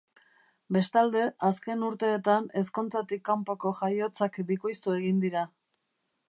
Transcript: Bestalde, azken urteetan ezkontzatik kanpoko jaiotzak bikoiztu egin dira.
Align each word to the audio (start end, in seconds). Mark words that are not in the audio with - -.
Bestalde, 0.77 1.25
azken 1.49 1.83
urteetan 1.87 2.47
ezkontzatik 2.63 3.21
kanpoko 3.31 3.75
jaiotzak 3.83 4.41
bikoiztu 4.49 4.97
egin 4.97 5.21
dira. 5.27 5.47